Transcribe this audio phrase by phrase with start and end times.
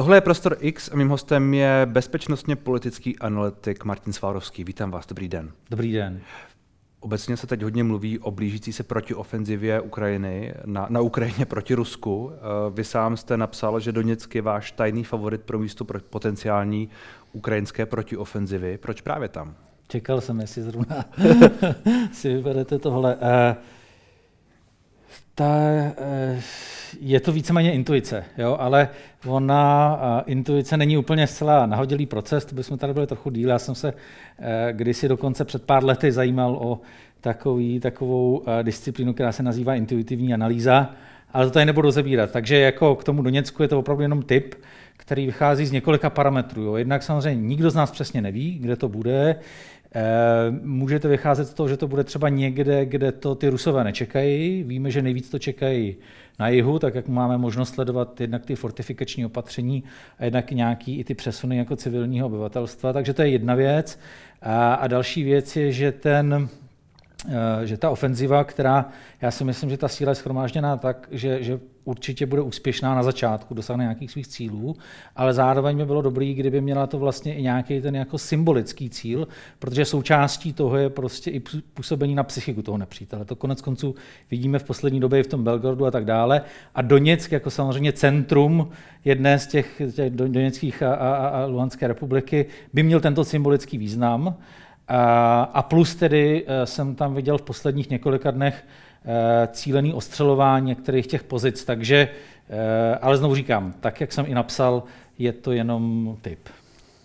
[0.00, 4.64] Tohle je Prostor X a mým hostem je bezpečnostně politický analytik Martin Svárovský.
[4.64, 5.52] Vítám vás, dobrý den.
[5.70, 6.20] Dobrý den.
[7.00, 12.32] Obecně se teď hodně mluví o blížící se protiofenzivě Ukrajiny na, na Ukrajině proti Rusku.
[12.32, 12.38] Eh,
[12.70, 16.88] vy sám jste napsal, že Doněck je váš tajný favorit pro místo pro potenciální
[17.32, 18.78] ukrajinské protiofenzivy.
[18.78, 19.54] Proč právě tam?
[19.88, 21.04] Čekal jsem, jestli zrovna
[22.12, 23.16] si vyberete tohle.
[23.16, 23.20] Uh,
[25.40, 25.56] ta,
[26.34, 26.40] uh,
[27.00, 28.56] je to víceméně intuice, jo?
[28.60, 28.88] ale
[29.26, 33.48] ona, intuice není úplně zcela nahodilý proces, to bychom tady byli trochu díl.
[33.48, 33.96] Já jsem se uh,
[34.72, 36.80] kdysi dokonce před pár lety zajímal o
[37.20, 40.90] takový, takovou uh, disciplínu, která se nazývá intuitivní analýza,
[41.32, 42.30] ale to tady nebudu rozebírat.
[42.30, 44.54] Takže jako k tomu Doněcku je to opravdu jenom typ,
[44.96, 46.62] který vychází z několika parametrů.
[46.62, 46.76] Jo.
[46.76, 49.36] Jednak samozřejmě nikdo z nás přesně neví, kde to bude.
[49.94, 54.62] Eh, můžete vycházet z toho, že to bude třeba někde, kde to ty rusové nečekají.
[54.62, 55.96] Víme, že nejvíc to čekají
[56.38, 59.84] na jihu, tak jak máme možnost sledovat jednak ty fortifikační opatření
[60.18, 62.92] a jednak nějaký i ty přesuny jako civilního obyvatelstva.
[62.92, 63.98] Takže to je jedna věc.
[64.42, 66.48] A, další věc je, že ten
[67.64, 68.88] že ta ofenziva, která,
[69.20, 73.02] já si myslím, že ta síla je schromážděná tak, že, že určitě bude úspěšná na
[73.02, 74.76] začátku, dosáhne nějakých svých cílů,
[75.16, 79.28] ale zároveň by bylo dobré, kdyby měla to vlastně i nějaký ten jako symbolický cíl,
[79.58, 81.40] protože součástí toho je prostě i
[81.74, 83.24] působení na psychiku toho nepřítele.
[83.24, 83.94] To konec konců
[84.30, 86.42] vidíme v poslední době i v tom Belgorodu a tak dále.
[86.74, 88.68] A Doněck jako samozřejmě centrum
[89.04, 94.36] jedné z těch, těch Doněckých a, a, a Luhanské republiky by měl tento symbolický význam.
[95.52, 98.64] A plus tedy eh, jsem tam viděl v posledních několika dnech
[99.04, 102.08] eh, cílený ostřelování některých těch pozic, takže,
[102.50, 104.82] eh, ale znovu říkám, tak jak jsem i napsal,
[105.18, 106.38] je to jenom typ.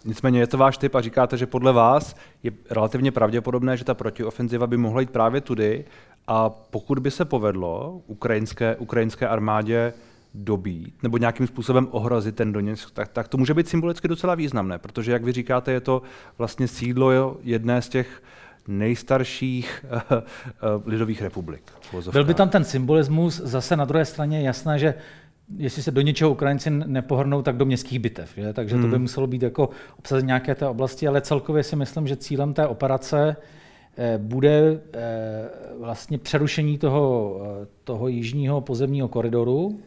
[0.06, 3.94] Nicméně je to váš typ a říkáte, že podle vás je relativně pravděpodobné, že ta
[3.94, 5.86] protiofenziva by mohla jít právě tudy
[6.28, 9.94] a pokud by se povedlo ukrajinské, ukrajinské armádě
[10.36, 14.78] dobít nebo nějakým způsobem ohrozit ten Doněck, tak, tak to může být symbolicky docela významné,
[14.78, 16.02] protože, jak vy říkáte, je to
[16.38, 18.24] vlastně sídlo jedné z těch
[18.68, 20.22] nejstarších uh, uh,
[20.86, 21.72] lidových republik.
[22.12, 24.94] Byl by tam ten symbolismus, zase na druhé straně jasné, že
[25.58, 28.32] jestli se do něčeho Ukrajinci nepohrnou, tak do městských bitev.
[28.38, 28.54] Že?
[28.54, 29.02] Takže to by hmm.
[29.02, 29.70] muselo být jako
[30.00, 33.36] obsazení nějaké té oblasti, ale celkově si myslím, že cílem té operace
[33.98, 34.82] eh, bude
[35.80, 37.40] vlastně přerušení toho,
[37.84, 39.80] toho jižního pozemního koridoru,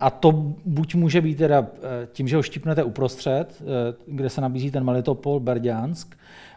[0.00, 0.32] a to
[0.64, 3.64] buď může být teda eh, tím, že ho štipnete uprostřed, eh,
[4.06, 6.16] kde se nabízí ten Melitopol, Berďansk,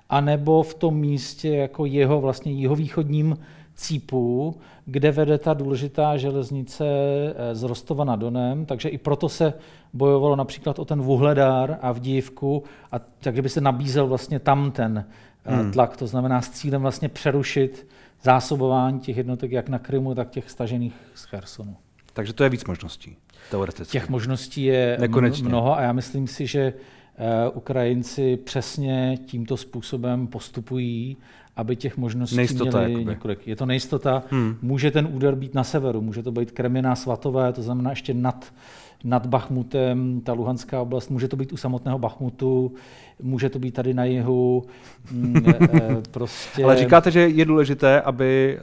[0.10, 3.38] anebo v tom místě jako jeho vlastně jihovýchodním
[3.76, 4.56] cípu,
[4.86, 9.54] kde vede ta důležitá železnice eh, z Rostova na Donem, takže i proto se
[9.94, 14.72] bojovalo například o ten Vuhledár a v Dívku, a takže by se nabízel vlastně tam
[14.72, 15.06] ten
[15.46, 15.72] hmm.
[15.72, 17.88] tlak, to znamená s cílem vlastně přerušit
[18.24, 21.76] zásobování těch jednotek jak na Krymu, tak těch stažených z Chersonu.
[22.16, 23.18] Takže to je víc možností,
[23.52, 23.92] teoreticky.
[23.92, 25.50] Těch možností je Nekonečně.
[25.50, 26.74] mnoho a já myslím si, že
[27.18, 31.18] uh, Ukrajinci přesně tímto způsobem postupují,
[31.56, 33.10] aby těch možností nejistota, měli jakoby.
[33.10, 33.48] několik.
[33.48, 34.24] Je to nejistota.
[34.30, 34.58] Hmm.
[34.62, 38.54] Může ten úder být na severu, může to být Kremina, Svatové, to znamená ještě nad
[39.04, 42.74] nad Bachmutem, ta Luhanská oblast, může to být u samotného Bachmutu,
[43.22, 44.64] může to být tady na jihu.
[45.12, 46.64] Mm, e, e, prostě...
[46.64, 48.60] Ale říkáte, že je důležité, aby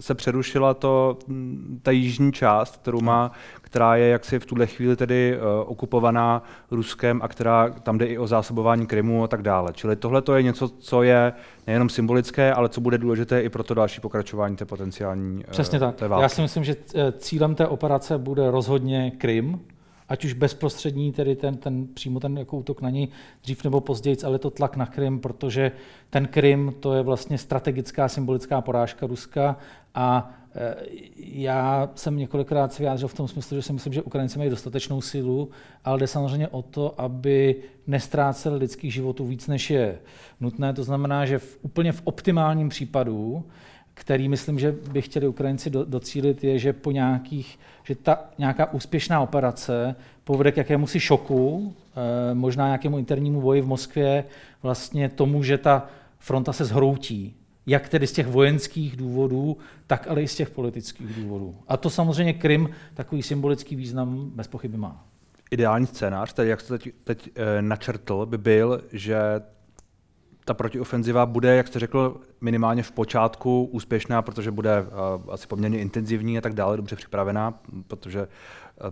[0.00, 3.32] se přerušila to, mm, ta jižní část, kterou má,
[3.62, 8.18] která je jaksi v tuhle chvíli tedy uh, okupovaná Ruskem a která tam jde i
[8.18, 9.72] o zásobování Krymu a tak dále.
[9.72, 11.32] Čili tohle to je něco, co je
[11.66, 15.94] nejenom symbolické, ale co bude důležité i pro to další pokračování té potenciální Přesně tak.
[15.94, 16.22] Té války.
[16.22, 16.76] Já si myslím, že
[17.18, 19.60] cílem té operace bude rozhodně Krym,
[20.10, 23.08] ať už bezprostřední, tedy ten, ten přímo ten jako útok na něj
[23.42, 25.72] dřív nebo později, ale to tlak na Krym, protože
[26.10, 29.56] ten Krym to je vlastně strategická symbolická porážka Ruska
[29.94, 30.76] a e,
[31.16, 35.00] já jsem několikrát se vyjádřil v tom smyslu, že si myslím, že Ukrajinci mají dostatečnou
[35.00, 35.50] sílu,
[35.84, 37.56] ale jde samozřejmě o to, aby
[37.86, 39.98] nestráceli lidských životů víc, než je
[40.40, 40.72] nutné.
[40.72, 43.44] To znamená, že v, úplně v optimálním případu
[44.00, 48.72] který myslím, že by chtěli Ukrajinci do, docílit, je, že po nějakých, že ta nějaká
[48.72, 49.94] úspěšná operace
[50.24, 51.74] povede k jakému si šoku,
[52.30, 54.24] eh, možná nějakému internímu boji v Moskvě,
[54.62, 55.86] vlastně tomu, že ta
[56.18, 57.34] fronta se zhroutí.
[57.66, 61.54] Jak tedy z těch vojenských důvodů, tak ale i z těch politických důvodů.
[61.68, 65.04] A to samozřejmě Krym takový symbolický význam bez pochyby má.
[65.50, 69.16] Ideální scénář, tedy jak jste teď, teď e, načrtl, by byl, že
[70.50, 75.78] ta protiofenziva bude, jak jste řekl, minimálně v počátku úspěšná, protože bude uh, asi poměrně
[75.80, 78.90] intenzivní a tak dále, dobře připravená, protože uh,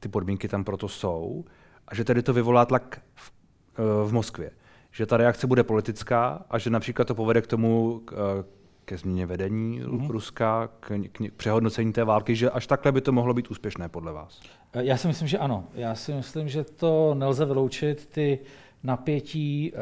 [0.00, 1.44] ty podmínky tam proto jsou.
[1.88, 3.32] A že tedy to vyvolá tlak v,
[3.78, 4.50] uh, v Moskvě.
[4.90, 8.44] Že ta reakce bude politická a že například to povede k tomu, k,
[8.84, 10.10] ke změně vedení mm-hmm.
[10.10, 14.12] Ruska, k, k, přehodnocení té války, že až takhle by to mohlo být úspěšné podle
[14.12, 14.40] vás?
[14.74, 15.64] Já si myslím, že ano.
[15.74, 18.10] Já si myslím, že to nelze vyloučit.
[18.10, 18.38] Ty
[18.82, 19.78] napětí eh,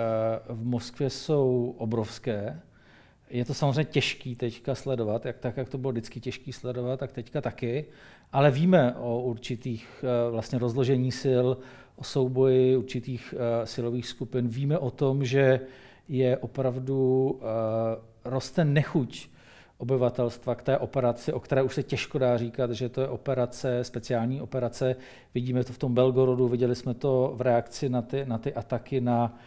[0.49, 2.61] v Moskvě jsou obrovské.
[3.31, 7.13] Je to samozřejmě těžký teďka sledovat, jak tak, jak to bylo vždycky těžký sledovat, tak
[7.13, 7.85] teďka taky.
[8.33, 11.47] Ale víme o určitých eh, vlastně rozložení sil,
[11.97, 13.35] o souboji určitých
[13.65, 14.49] silových skupin.
[14.49, 15.61] Víme o tom, že
[16.09, 17.41] je opravdu
[18.25, 19.29] roste nechuť
[19.79, 23.85] obyvatelstva k té operaci, o které už se těžko dá říkat, že to je operace,
[23.85, 24.97] speciální operace.
[25.35, 29.01] Vidíme to v tom Belgorodu, viděli jsme to v reakci na ty, na ty ataky
[29.01, 29.39] na,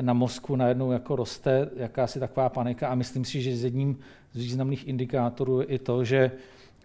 [0.00, 3.98] na Moskvu, najednou jako roste jakási taková panika a myslím si, že z jedním
[4.32, 6.30] z významných indikátorů je i to, že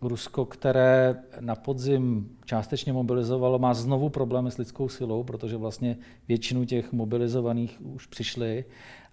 [0.02, 5.98] Rusko, které na podzim částečně mobilizovalo, má znovu problémy s lidskou silou, protože vlastně
[6.28, 8.66] většinu těch mobilizovaných už přišli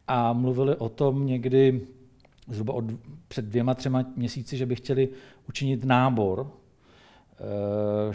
[0.08, 1.80] a mluvili o tom někdy
[2.50, 2.84] zhruba od,
[3.28, 5.08] před dvěma, třema měsíci, že by chtěli
[5.48, 6.46] učinit nábor uh,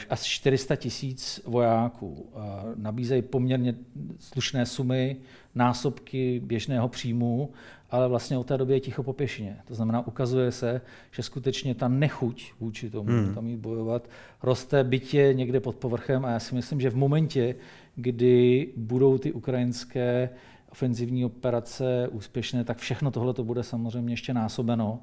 [0.10, 2.08] asi 400 tisíc vojáků.
[2.08, 2.42] Uh,
[2.76, 3.76] nabízejí poměrně
[4.20, 5.18] slušné sumy,
[5.56, 7.50] násobky běžného příjmu,
[7.92, 9.58] ale vlastně od té doby je ticho po pěšině.
[9.66, 10.82] To znamená, ukazuje se,
[11.12, 13.34] že skutečně ta nechuť vůči tomu hmm.
[13.34, 14.10] tam jít bojovat
[14.44, 17.56] roste bytě někde pod povrchem a já si myslím, že v momentě,
[17.96, 20.30] kdy budou ty ukrajinské
[20.76, 25.00] ofenzivní operace úspěšné, tak všechno tohle to bude samozřejmě ještě násobeno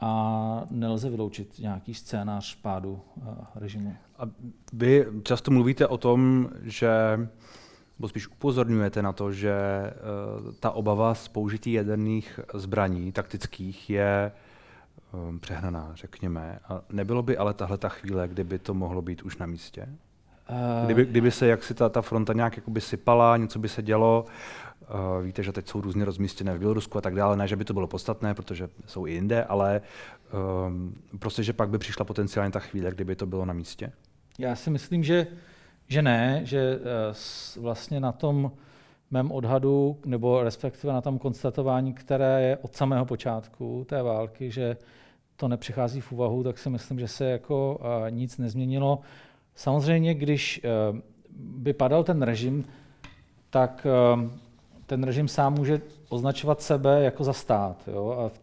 [0.00, 3.96] a nelze vyloučit nějaký scénář pádu eh, režimu.
[4.18, 4.22] A
[4.72, 6.88] vy často mluvíte o tom, že
[7.98, 9.92] nebo spíš upozorňujete na to, že eh,
[10.60, 16.58] ta obava z použití jaderných zbraní taktických je eh, přehnaná, řekněme.
[16.68, 19.88] A nebylo by ale tahle ta chvíle, kdyby to mohlo být už na místě?
[20.84, 24.24] Kdyby, kdyby se jak si ta, ta fronta nějak jakoby sypala, něco by se dělo,
[24.82, 27.36] Uh, víte, že teď jsou různě rozmístěné v Bělorusku a tak dále.
[27.36, 29.80] Ne, že by to bylo podstatné, protože jsou i jinde, ale
[30.66, 33.92] um, prostě, že pak by přišla potenciálně ta chvíle, kdyby to bylo na místě?
[34.38, 35.26] Já si myslím, že,
[35.88, 36.78] že ne, že
[37.56, 38.52] uh, vlastně na tom
[39.10, 44.76] mém odhadu, nebo respektive na tom konstatování, které je od samého počátku té války, že
[45.36, 48.98] to nepřichází v úvahu, tak si myslím, že se jako uh, nic nezměnilo.
[49.54, 50.60] Samozřejmě, když
[50.92, 50.98] uh,
[51.38, 52.64] by padal ten režim,
[53.50, 54.30] tak uh,
[54.86, 57.88] ten režim sám může označovat sebe jako za stát.
[57.92, 58.08] Jo?
[58.08, 58.38] A v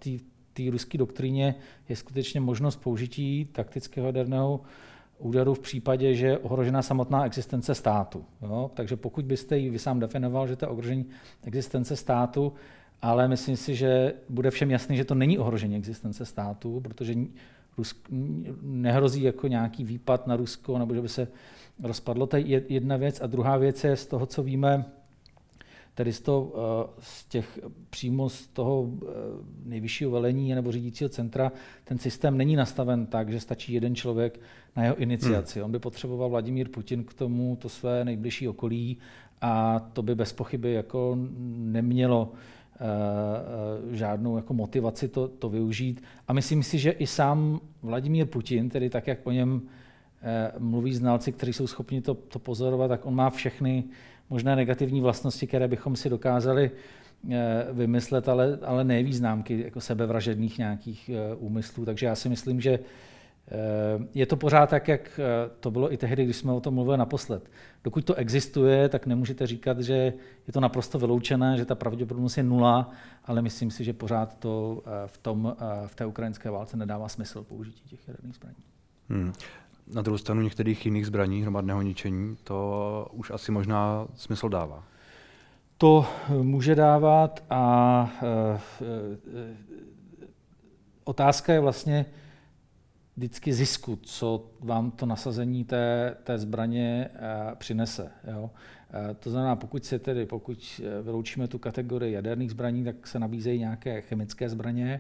[0.54, 1.56] té ruské doktríně
[1.90, 4.62] je skutečně možnost použití taktického jaderného
[5.20, 8.26] úderu v případě, že je ohrožena samotná existence státu.
[8.42, 8.72] Jo?
[8.74, 11.06] Takže pokud byste ji vy sám definoval, že to je ohrožení
[11.44, 12.54] existence státu,
[13.02, 17.14] ale myslím si, že bude všem jasný, že to není ohrožení existence státu, protože
[17.80, 17.98] Rusk,
[18.62, 21.28] nehrozí jako nějaký výpad na Rusko, nebo že by se
[21.84, 22.28] rozpadlo.
[22.28, 23.22] To je jedna věc.
[23.22, 24.86] A druhá věc je z toho, co víme
[26.00, 27.60] tedy z, toho, eh, z těch
[27.90, 29.08] přímo z toho eh,
[29.66, 31.52] nejvyššího velení nebo řídícího centra,
[31.84, 34.40] ten systém není nastaven tak, že stačí jeden člověk
[34.76, 35.60] na jeho iniciaci.
[35.60, 35.66] Hmm.
[35.66, 38.98] On by potřeboval Vladimír Putin k tomu to své nejbližší okolí
[39.42, 41.18] a to by bez pochyby jako
[41.58, 42.32] nemělo
[43.92, 46.04] žádnou jako motivaci to, to využít.
[46.28, 49.62] A myslím si, že i sám Vladimír Putin, tedy tak, jak o něm uh,
[50.64, 53.84] mluví znalci, kteří jsou schopni to, to pozorovat, tak on má všechny
[54.30, 56.72] možné negativní vlastnosti, které bychom si dokázali
[57.32, 61.86] eh, vymyslet, ale, ale ne význámky jako sebevražedných nějakých eh, úmyslů.
[61.86, 62.80] Takže já si myslím, že eh,
[64.14, 65.20] je to pořád tak, jak
[65.60, 67.52] to bylo i tehdy, když jsme o tom mluvili naposled.
[67.84, 69.94] Dokud to existuje, tak nemůžete říkat, že
[70.48, 72.92] je to naprosto vyloučené, že ta pravděpodobnost je nula,
[73.26, 75.56] ale myslím si, že pořád to v, tom,
[75.88, 78.64] v té ukrajinské válce nedává smysl použití těch jaderných zbraní.
[79.10, 79.34] Hmm
[79.94, 84.84] na druhou stranu některých jiných zbraní hromadného ničení to už asi možná smysl dává.
[85.78, 86.06] To
[86.42, 89.58] může dávat a e, e,
[91.04, 92.06] otázka je vlastně
[93.20, 98.12] vždycky zisku, co vám to nasazení té, té zbraně e, přinese.
[98.32, 98.50] Jo?
[99.20, 104.02] To znamená, pokud se tedy, pokud vyloučíme tu kategorii jaderných zbraní, tak se nabízejí nějaké
[104.02, 105.00] chemické zbraně,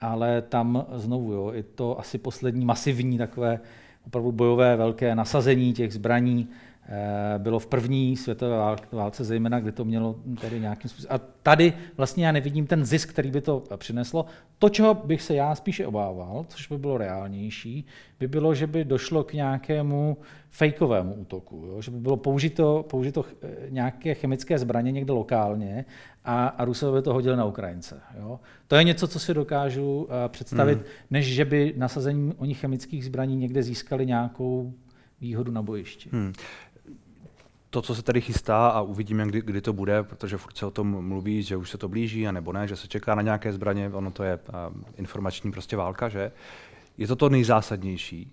[0.00, 3.60] ale tam znovu, jo, je to asi poslední masivní takové
[4.06, 6.63] opravdu bojové velké nasazení těch zbraní eh,
[7.38, 11.16] bylo v první světové válce zejména, kde to mělo tedy nějakým způsobem.
[11.16, 14.26] A tady vlastně já nevidím ten zisk, který by to přineslo.
[14.58, 17.86] To, čeho bych se já spíše obával, což by bylo reálnější,
[18.20, 20.16] by bylo, že by došlo k nějakému
[20.50, 21.82] fejkovému útoku, jo?
[21.82, 25.84] že by bylo použito, použito eh, nějaké chemické zbraně někde lokálně
[26.24, 28.00] a, a Rusové by to hodili na Ukrajince.
[28.18, 28.40] Jo?
[28.68, 30.86] To je něco, co si dokážu uh, představit, hmm.
[31.10, 34.72] než že by nasazením oni chemických zbraní někde získali nějakou
[35.20, 36.10] výhodu na bojišti.
[36.12, 36.32] Hmm
[37.74, 40.70] to, co se tady chystá a uvidíme, kdy, kdy to bude, protože furt se o
[40.70, 43.52] tom mluví, že už se to blíží, a nebo ne, že se čeká na nějaké
[43.52, 46.32] zbraně, ono to je uh, informační prostě válka, že?
[46.98, 48.32] Je to to nejzásadnější?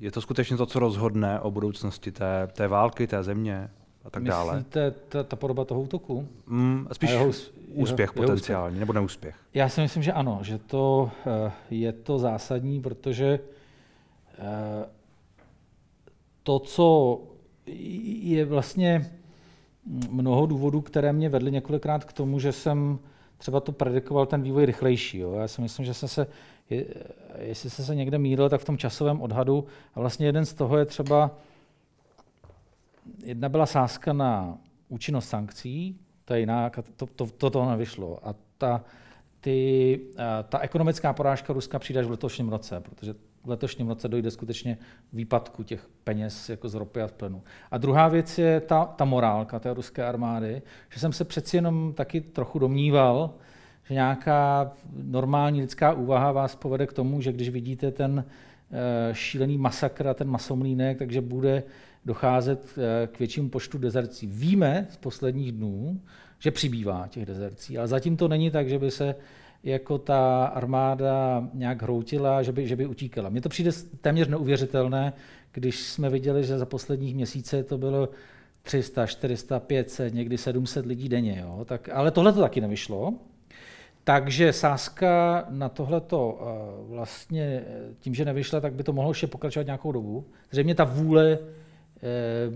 [0.00, 3.70] Je to skutečně to, co rozhodne o budoucnosti té, té války, té země
[4.04, 4.54] a tak dále?
[4.54, 6.28] Myslíte ta, ta podoba toho útoku?
[6.46, 7.30] Mm, spíš jeho,
[7.72, 8.80] úspěch jeho, potenciální, jeho úspěch.
[8.80, 9.36] nebo neúspěch?
[9.54, 13.38] Já si myslím, že ano, že to uh, je to zásadní, protože
[14.38, 14.44] uh,
[16.42, 17.18] to, co
[17.66, 19.10] je vlastně
[20.10, 22.98] mnoho důvodů, které mě vedly několikrát k tomu, že jsem
[23.38, 25.18] třeba to predikoval ten vývoj rychlejší.
[25.18, 25.32] Jo.
[25.32, 26.26] Já si myslím, že jsem se,
[26.70, 26.86] je,
[27.38, 29.66] jestli jsem se někde mýlil, tak v tom časovém odhadu.
[29.94, 31.30] A vlastně jeden z toho je třeba,
[33.24, 38.28] jedna byla sázka na účinnost sankcí, to je jiná, to, to, to, to nevyšlo.
[38.28, 38.84] A ta,
[39.40, 40.00] ty,
[40.48, 43.14] ta ekonomická porážka Ruska přijde až v letošním roce, protože
[43.44, 44.78] v letošním roce dojde skutečně
[45.12, 47.42] výpadku těch peněz jako z ropy a plynu.
[47.70, 51.92] A druhá věc je ta, ta morálka té ruské armády, že jsem se přeci jenom
[51.92, 53.34] taky trochu domníval,
[53.84, 58.24] že nějaká normální lidská úvaha vás povede k tomu, že když vidíte ten
[58.70, 61.62] eh, šílený masakr a ten masomlínek, takže bude
[62.04, 64.26] docházet eh, k většímu počtu dezercí.
[64.26, 66.00] Víme z posledních dnů,
[66.38, 69.14] že přibývá těch dezercí, ale zatím to není tak, že by se
[69.64, 73.28] jako ta armáda nějak hroutila, že by, že by utíkala.
[73.28, 75.12] Mně to přijde téměř neuvěřitelné,
[75.52, 78.08] když jsme viděli, že za posledních měsíce to bylo
[78.62, 81.38] 300, 400, 500, někdy 700 lidí denně.
[81.40, 81.64] Jo?
[81.64, 83.14] Tak, ale tohle to taky nevyšlo.
[84.04, 87.64] Takže sázka na tohleto eh, vlastně
[88.00, 90.26] tím, že nevyšla, tak by to mohlo ještě pokračovat nějakou dobu.
[90.50, 91.38] Zřejmě ta vůle eh,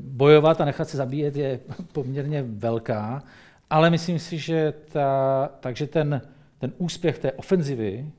[0.00, 1.60] bojovat a nechat se zabíjet je
[1.92, 3.22] poměrně velká,
[3.70, 6.22] ale myslím si, že ta, takže ten
[6.58, 8.10] ten úspěch té ofenzivy,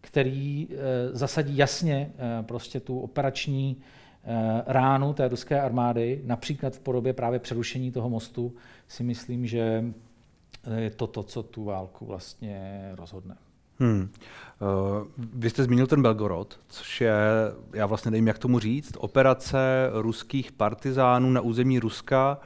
[0.00, 0.76] který eh,
[1.12, 3.76] zasadí jasně eh, prostě tu operační
[4.24, 8.54] eh, ránu té ruské armády, například v podobě právě přerušení toho mostu,
[8.88, 9.84] si myslím, že
[10.76, 13.36] je to to, co tu válku vlastně rozhodne.
[13.80, 14.00] Hmm.
[14.00, 17.12] Uh, vy jste zmínil ten Belgorod, což je,
[17.74, 19.58] já vlastně nevím, jak tomu říct, operace
[19.92, 22.38] ruských partizánů na území Ruska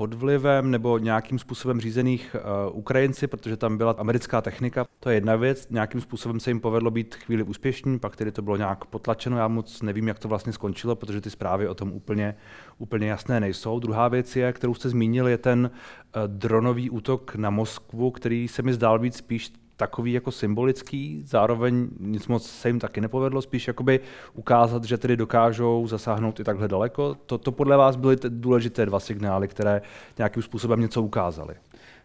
[0.00, 2.36] pod vlivem nebo nějakým způsobem řízených
[2.70, 4.86] uh, Ukrajinci, protože tam byla americká technika.
[5.00, 8.42] To je jedna věc, nějakým způsobem se jim povedlo být chvíli úspěšní, pak tedy to
[8.42, 11.92] bylo nějak potlačeno, já moc nevím, jak to vlastně skončilo, protože ty zprávy o tom
[11.92, 12.34] úplně,
[12.78, 13.80] úplně jasné nejsou.
[13.80, 18.62] Druhá věc je, kterou jste zmínil, je ten uh, dronový útok na Moskvu, který se
[18.62, 23.68] mi zdál být spíš takový jako symbolický, zároveň nic moc se jim taky nepovedlo, spíš
[23.68, 24.00] jakoby
[24.34, 27.14] ukázat, že tedy dokážou zasáhnout i takhle daleko.
[27.26, 29.82] To, to podle vás byly důležité dva signály, které
[30.18, 31.54] nějakým způsobem něco ukázaly.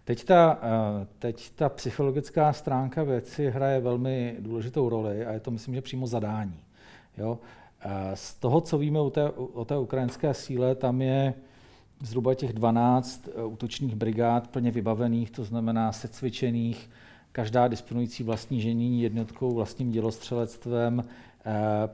[0.03, 5.51] Teď ta, eh, teď ta psychologická stránka věci hraje velmi důležitou roli a je to,
[5.51, 6.59] myslím, že přímo zadání.
[7.17, 7.39] Jo?
[7.79, 11.33] Eh, z toho, co víme o té, o té ukrajinské síle, tam je
[12.03, 16.89] zhruba těch 12 eh, útočných brigád plně vybavených, to znamená secvičených,
[17.35, 21.51] každá disponující vlastní ženíní jednotkou, vlastním dělostřelectvem, eh,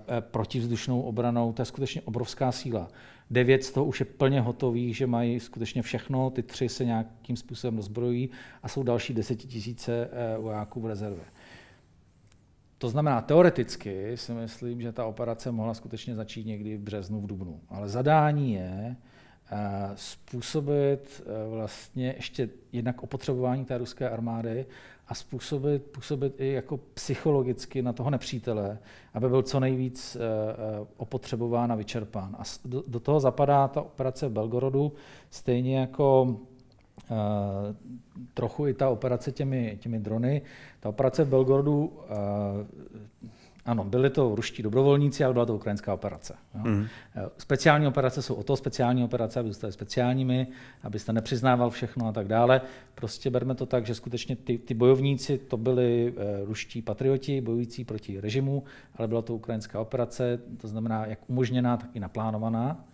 [0.08, 2.88] eh, protivzdušnou obranou, to je skutečně obrovská síla.
[3.32, 7.38] Devět z toho už je plně hotových, že mají skutečně všechno, ty tři se nějakým
[7.38, 8.30] způsobem dozbrojí
[8.64, 11.26] a jsou další desetitisíce eh, vojáků v rezervě.
[12.78, 17.28] To znamená, teoreticky si myslím, že ta operace mohla skutečně začít někdy v březnu, v
[17.28, 17.60] dubnu.
[17.70, 18.96] Ale zadání je
[19.96, 24.66] způsobit vlastně ještě jednak opotřebování té ruské armády
[25.08, 28.80] a způsobit, působit i jako psychologicky na toho nepřítele,
[29.14, 32.36] aby byl co nejvíc uh, opotřebován a vyčerpán.
[32.40, 34.94] A do, toho zapadá ta operace v Belgorodu,
[35.30, 36.38] stejně jako
[38.34, 40.42] trochu i ta operace těmi, těmi drony.
[40.80, 41.94] Ta operace v Belgorodu
[43.66, 46.36] ano, byli to ruští dobrovolníci, ale byla to ukrajinská operace.
[46.56, 46.62] Jo.
[46.64, 46.86] Mm.
[47.38, 50.48] Speciální operace jsou o to speciální operace, aby zůstaly speciálními,
[50.84, 52.62] abyste nepřiznával všechno a tak dále.
[52.96, 57.86] Prostě berme to tak, že skutečně ty, ty bojovníci to byli uh, ruští patrioti, bojující
[57.86, 58.64] proti režimu,
[58.96, 62.86] ale byla to ukrajinská operace, to znamená jak umožněná, tak i naplánovaná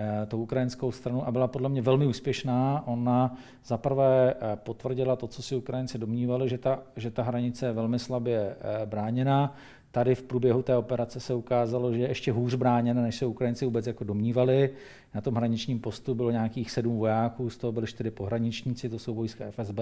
[0.00, 2.86] uh, tou ukrajinskou stranu a byla podle mě velmi úspěšná.
[2.86, 7.98] Ona zaprvé potvrdila to, co si Ukrajinci domnívali, že ta, že ta hranice je velmi
[7.98, 9.54] slabě bráněná,
[9.98, 13.64] Tady v průběhu té operace se ukázalo, že je ještě hůř bráněna, než se Ukrajinci
[13.64, 14.70] vůbec jako domnívali.
[15.14, 19.14] Na tom hraničním postu bylo nějakých sedm vojáků, z toho byly čtyři pohraničníci, to jsou
[19.14, 19.78] vojska FSB,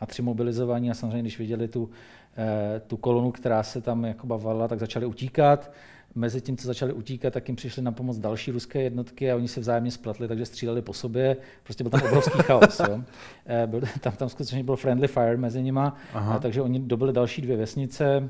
[0.00, 0.90] a tři mobilizovaní.
[0.90, 1.90] A samozřejmě, když viděli tu,
[2.36, 5.72] eh, tu kolonu, která se tam jako bavila, tak začali utíkat.
[6.14, 9.48] Mezi tím, co začali utíkat, tak jim přišli na pomoc další ruské jednotky a oni
[9.48, 11.36] se vzájemně spletli, takže stříleli po sobě.
[11.62, 12.80] Prostě byl tam obrovský chaos.
[12.88, 13.00] Jo.
[13.46, 15.80] Eh, byl, tam, tam skutečně byl friendly fire mezi nimi,
[16.40, 18.28] takže oni dobili další dvě vesnice,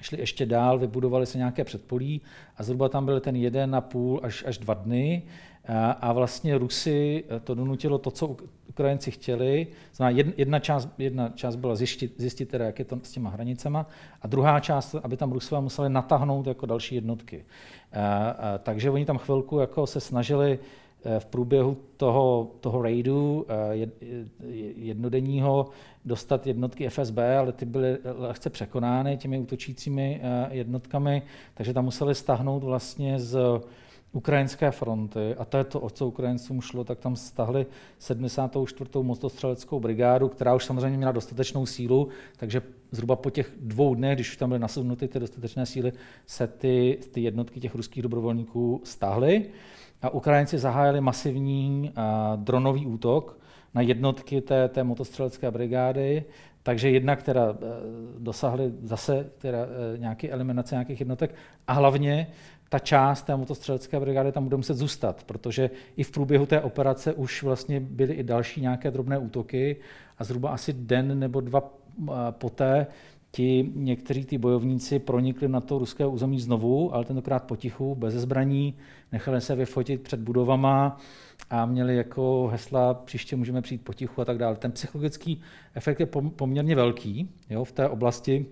[0.00, 2.20] šli ještě dál, vybudovali se nějaké předpolí
[2.56, 5.22] a zhruba tam byl ten jeden a půl až, až dva dny
[5.68, 8.36] a, a vlastně Rusy to donutilo to, co
[8.68, 9.66] Ukrajinci chtěli.
[9.94, 13.86] Znamená, jedna část, jedna část byla zjistit, zjistit teda, jak je to s těma hranicema
[14.22, 17.44] a druhá část, aby tam Rusové museli natáhnout jako další jednotky.
[17.92, 23.46] A, a, takže oni tam chvilku jako se snažili Eh, v průběhu toho, toho raidu
[23.48, 23.86] eh,
[24.76, 25.68] jednodenního
[26.04, 31.22] dostat jednotky FSB, ale ty byly lehce překonány těmi útočícími eh, jednotkami,
[31.54, 33.38] takže tam museli stahnout vlastně z
[34.12, 37.66] ukrajinské fronty, a to je to, o co Ukrajincům šlo, tak tam stahli
[37.98, 38.90] 74.
[39.02, 44.30] mostostřeleckou brigádu, která už samozřejmě měla dostatečnou sílu, takže zhruba po těch dvou dnech, když
[44.30, 45.92] už tam byly nasednuty ty dostatečné síly,
[46.26, 49.50] se ty, ty jednotky těch ruských dobrovolníků stáhly.
[50.02, 53.38] A Ukrajinci zahájili masivní uh, dronový útok
[53.74, 56.24] na jednotky té, té motostřelecké brigády,
[56.62, 57.58] takže jedna, která uh,
[58.18, 61.34] dosahly zase teda, uh, nějaké eliminace nějakých jednotek
[61.66, 62.26] a hlavně
[62.68, 67.12] ta část té motostřelecké brigády tam bude muset zůstat, protože i v průběhu té operace
[67.12, 69.76] už vlastně byly i další nějaké drobné útoky
[70.18, 71.80] a zhruba asi den nebo dva
[72.30, 72.86] poté
[73.30, 78.74] ti někteří ty bojovníci pronikli na to ruské území znovu, ale tentokrát potichu, bez zbraní,
[79.12, 80.96] nechali se vyfotit před budovama
[81.50, 84.56] a měli jako hesla příště můžeme přijít potichu a tak dále.
[84.56, 85.40] Ten psychologický
[85.74, 86.06] efekt je
[86.36, 88.46] poměrně velký jo, v té oblasti.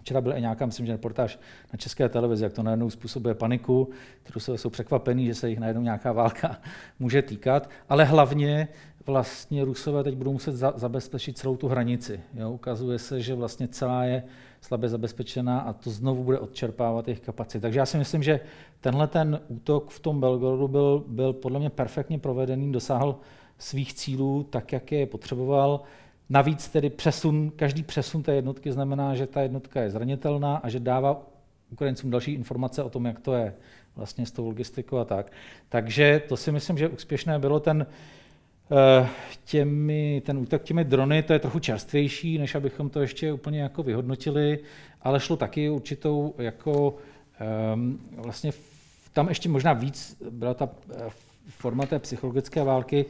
[0.00, 1.38] Včera byla i nějaká, myslím, že reportáž
[1.72, 3.90] na české televizi, jak to najednou způsobuje paniku,
[4.22, 6.60] kterou jsou překvapení, že se jich najednou nějaká válka
[6.98, 8.68] může týkat, ale hlavně
[9.06, 12.20] vlastně Rusové teď budou muset za, zabezpečit celou tu hranici.
[12.34, 12.50] Jo?
[12.50, 14.22] Ukazuje se, že vlastně celá je
[14.60, 17.60] slabě zabezpečená a to znovu bude odčerpávat jejich kapacit.
[17.60, 18.40] Takže já si myslím, že
[18.80, 23.16] tenhle ten útok v tom Belgorodu byl, byl podle mě perfektně provedený, dosáhl
[23.58, 25.80] svých cílů tak, jak je potřeboval.
[26.30, 30.80] Navíc tedy přesun, každý přesun té jednotky znamená, že ta jednotka je zranitelná a že
[30.80, 31.26] dává
[31.70, 33.54] Ukrajincům další informace o tom, jak to je
[33.96, 35.32] vlastně s tou logistikou a tak.
[35.68, 37.86] Takže to si myslím, že úspěšné bylo ten Eh,
[39.44, 43.82] těmi, ten útok těmi drony, to je trochu čerstvější, než abychom to ještě úplně jako
[43.82, 44.58] vyhodnotili,
[45.02, 46.94] ale šlo taky určitou jako
[47.74, 48.52] um, vlastně
[49.12, 51.10] tam ještě možná víc byla ta eh,
[51.48, 53.06] forma té psychologické války,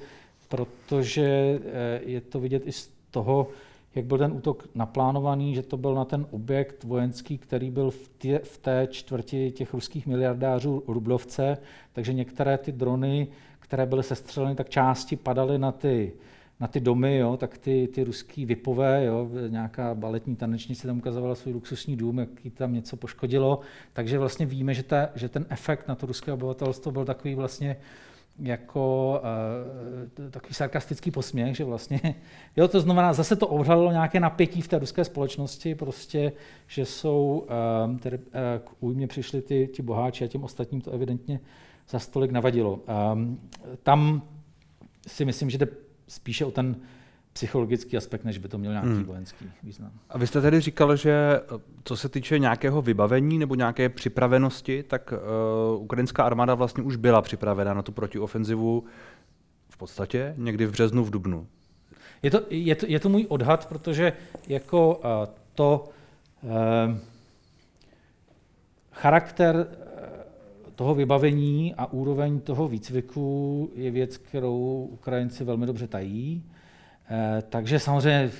[0.49, 3.49] protože eh, je to vidět i z toho,
[3.95, 8.09] jak byl ten útok naplánovaný, že to byl na ten objekt vojenský, který byl v
[8.09, 11.57] té, v té čtvrti těch ruských miliardářů Rublovce,
[11.93, 13.29] takže některé ty drony
[13.71, 16.13] které byly sestřeleny, tak části padaly na ty,
[16.61, 21.35] na ty domy, jo, tak ty, ty ruský vypové, jo, nějaká baletní tanečnice tam ukazovala
[21.35, 23.61] svůj luxusní dům, jaký tam něco poškodilo.
[23.93, 27.77] Takže vlastně víme, že, ta, že ten efekt na to ruské obyvatelstvo byl takový vlastně
[28.39, 29.21] jako
[30.25, 32.01] uh, takový sarkastický posměch, že vlastně,
[32.57, 36.33] jo, to znamená, zase to ohřalo nějaké napětí v té ruské společnosti, prostě,
[36.67, 37.47] že jsou,
[37.91, 38.25] uh, tedy, uh,
[38.65, 41.41] k újmě přišli ty, ti boháči a těm ostatním to evidentně
[41.91, 42.81] za stolik navadilo.
[43.13, 43.39] Um,
[43.83, 44.23] tam
[45.07, 45.69] si myslím, že jde
[46.09, 46.77] spíše o ten
[47.33, 49.05] psychologický aspekt, než by to měl nějaký hmm.
[49.05, 49.91] vojenský význam.
[50.09, 51.41] A vy jste tedy říkal, že
[51.85, 55.13] co se týče nějakého vybavení nebo nějaké připravenosti, tak
[55.77, 58.85] uh, ukrajinská armáda vlastně už byla připravena na tu protiofenzivu
[59.71, 61.47] v podstatě někdy v březnu, v dubnu.
[62.23, 64.13] Je to, je to, je to můj odhad, protože
[64.49, 65.89] jako uh, to
[66.43, 66.51] uh,
[68.93, 69.67] charakter
[70.81, 76.43] toho vybavení a úroveň toho výcviku je věc, kterou Ukrajinci velmi dobře tají.
[77.11, 78.31] Eh, takže samozřejmě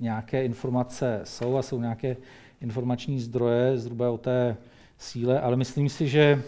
[0.00, 2.16] nějaké informace jsou a jsou nějaké
[2.60, 4.56] informační zdroje zhruba o té
[4.98, 6.42] síle, ale myslím si, že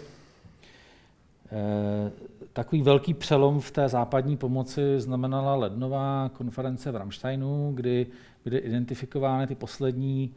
[1.53, 2.11] eh,
[2.53, 8.07] takový velký přelom v té západní pomoci znamenala lednová konference v Ramsteinu, kdy
[8.45, 10.35] byly identifikovány ty poslední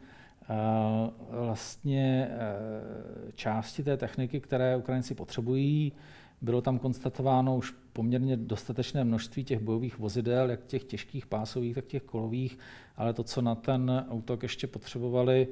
[1.30, 5.92] vlastně e, části té techniky, které Ukrajinci potřebují.
[6.40, 11.84] Bylo tam konstatováno už poměrně dostatečné množství těch bojových vozidel, jak těch těžkých pásových, tak
[11.84, 12.58] těch kolových,
[12.96, 15.48] ale to, co na ten útok ještě potřebovali,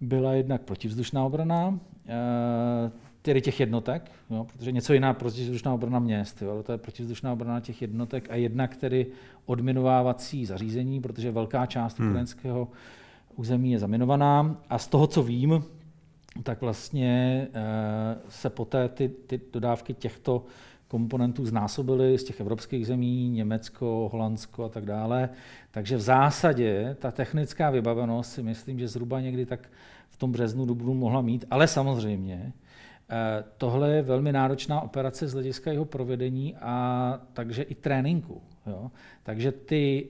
[0.00, 2.90] byla jednak protivzdušná obrana, e,
[3.22, 7.32] tedy těch jednotek, jo, protože něco jiná protivzdušná obrana měst, jo, ale to je protivzdušná
[7.32, 9.06] obrana těch jednotek a jednak tedy
[9.46, 12.08] odminovávací zařízení, protože velká část hmm.
[12.08, 12.68] ukrajinského
[13.36, 15.64] území je zaminovaná a z toho, co vím,
[16.42, 17.62] tak vlastně eh,
[18.28, 20.44] se poté ty, ty dodávky těchto
[20.88, 25.28] komponentů znásobily z těch evropských zemí, Německo, Holandsko a tak dále.
[25.70, 29.70] Takže v zásadě ta technická vybavenost si myslím, že zhruba někdy tak
[30.08, 32.52] v tom březnu, dubnu mohla mít, ale samozřejmě
[33.10, 38.42] Eh, tohle je velmi náročná operace z hlediska jeho provedení a takže i tréninku.
[38.66, 38.90] Jo?
[39.22, 40.08] Takže ty,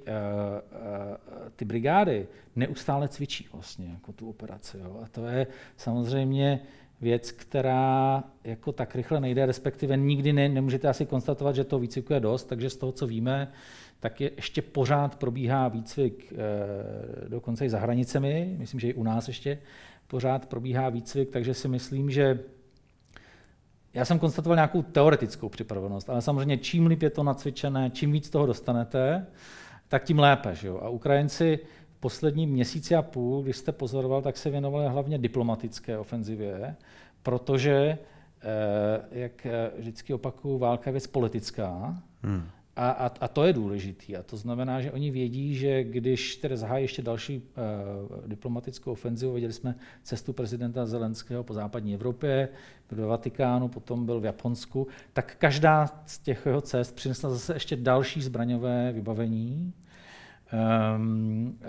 [1.57, 4.79] ty brigády neustále cvičí vlastně jako tu operaci.
[4.79, 5.01] Jo?
[5.05, 6.61] A to je samozřejmě
[7.01, 12.13] věc, která jako tak rychle nejde, respektive nikdy ne, nemůžete asi konstatovat, že to výcviku
[12.13, 13.53] je dost, takže z toho, co víme,
[14.01, 19.03] tak je ještě pořád probíhá výcvik e, dokonce i za hranicemi, myslím, že i u
[19.03, 19.59] nás ještě
[20.07, 22.39] pořád probíhá výcvik, takže si myslím, že
[23.95, 28.31] já jsem konstatoval nějakou teoretickou připravenost, ale samozřejmě čím líp je to nacvičené, čím víc
[28.31, 29.27] toho dostanete,
[29.89, 30.55] tak tím lépe.
[30.55, 30.81] Že jo?
[30.83, 31.59] A Ukrajinci
[31.97, 36.77] v posledním měsíci a půl, když jste pozoroval, tak se věnovali hlavně diplomatické ofenzivě,
[37.23, 37.99] protože,
[38.43, 42.03] eh, jak eh, vždycky opakuju, válka je věc politická.
[42.23, 42.51] Hmm.
[42.77, 44.17] A, a, a to je důležitý.
[44.17, 49.33] A to znamená, že oni vědí, že když tedy zahájí ještě další uh, diplomatickou ofenzivu,
[49.33, 52.49] viděli jsme cestu prezidenta Zelenského po západní Evropě,
[52.89, 57.55] byl ve Vatikánu, potom byl v Japonsku, tak každá z těch jeho cest přinesla zase
[57.55, 59.73] ještě další zbraňové vybavení.
[60.97, 61.67] Um, uh,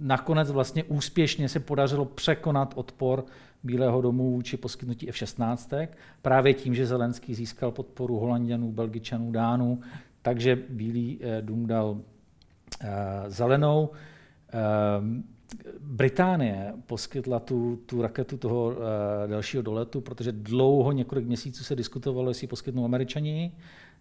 [0.00, 3.24] nakonec vlastně úspěšně se podařilo překonat odpor
[3.64, 5.88] Bílého domu vůči poskytnutí F-16,
[6.22, 9.80] právě tím, že Zelenský získal podporu Holanděnů, Belgičanů, Dánů,
[10.22, 12.00] takže Bílý eh, dům dal
[12.80, 12.88] eh,
[13.26, 13.90] zelenou.
[14.52, 15.24] Ehm,
[15.80, 18.76] Británie poskytla tu, tu raketu toho
[19.26, 23.52] dalšího doletu, protože dlouho, několik měsíců se diskutovalo, jestli poskytnou američani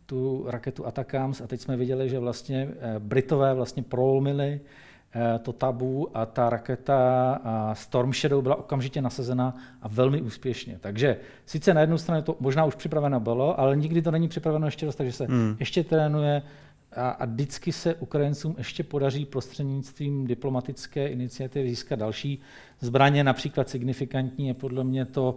[0.06, 4.62] tu raketu Atacams a teď jsme viděli, že vlastně Britové vlastně prolomili Eh,
[5.42, 7.40] to tabu a ta raketa
[7.74, 10.78] Storm Shadow byla okamžitě nasazena a velmi úspěšně.
[10.82, 14.68] Takže sice na jednu stranu to možná už připraveno bylo, ale nikdy to není připraveno
[14.68, 15.56] ještě dost, takže se hmm.
[15.60, 16.42] ještě trénuje
[16.96, 22.42] a, a vždycky se Ukrajincům ještě podaří prostřednictvím diplomatické iniciativy získat další
[22.80, 23.24] zbraně.
[23.24, 25.36] Například signifikantní je podle mě to,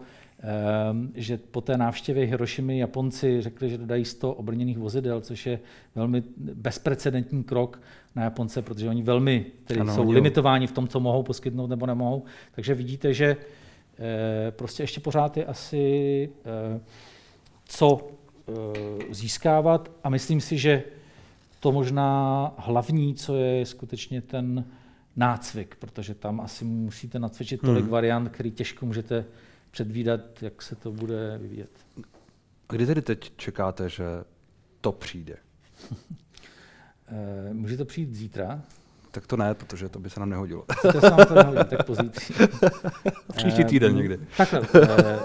[1.15, 5.59] že po té návštěvě Hirošimy Japonci řekli, že dodají 100 obrněných vozidel, což je
[5.95, 7.81] velmi bezprecedentní krok
[8.15, 10.11] na Japonce, protože oni velmi tedy ano, jsou jo.
[10.11, 12.25] limitováni v tom, co mohou poskytnout nebo nemohou.
[12.55, 16.81] Takže vidíte, že eh, prostě ještě pořád je asi eh,
[17.65, 18.09] co
[18.49, 18.53] eh,
[19.11, 20.83] získávat a myslím si, že
[21.61, 24.65] to možná hlavní, co je skutečně ten
[25.17, 27.91] nácvik, protože tam asi musíte nacvičit tolik hmm.
[27.91, 29.25] variant, který těžko můžete
[29.77, 31.71] předvídat, jak se to bude vyvíjet.
[32.69, 34.05] A kdy tedy teď čekáte, že
[34.81, 35.37] to přijde?
[37.09, 38.63] Eh, může to přijít zítra?
[39.11, 40.65] Tak to ne, protože to by se nám nehodilo.
[40.93, 42.35] To se nám to nehodí, tak pozítří.
[43.37, 44.19] Příští týden eh, někdy.
[44.37, 45.21] Takhle, eh,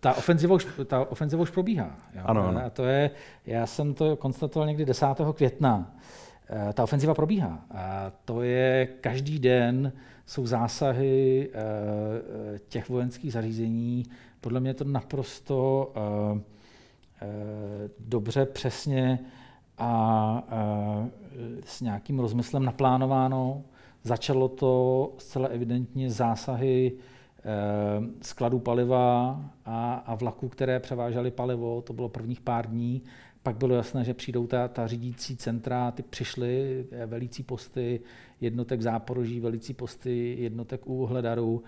[0.00, 1.96] ta ofenziva už, ta ofenziva už probíhá.
[2.14, 2.22] Jo?
[2.24, 2.64] Ano, ano.
[2.66, 3.10] A to je,
[3.46, 5.06] já jsem to konstatoval někdy 10.
[5.34, 5.96] května.
[6.74, 7.64] Ta ofenziva probíhá.
[7.70, 9.92] A to je každý den
[10.30, 14.04] jsou zásahy eh, těch vojenských zařízení.
[14.40, 16.40] Podle mě to naprosto eh,
[17.22, 19.18] eh, dobře, přesně
[19.78, 20.42] a
[21.64, 23.62] s nějakým rozmyslem naplánováno.
[24.02, 26.92] Začalo to zcela evidentně zásahy
[28.22, 31.82] skladů paliva a, a vlaků, které převážely palivo.
[31.82, 33.02] To bylo prvních pár dní.
[33.42, 38.00] Pak bylo jasné, že přijdou ta, ta řídící centra, ty přišly, velící posty,
[38.40, 41.62] jednotek záporoží, velicí posty, jednotek u Hledaru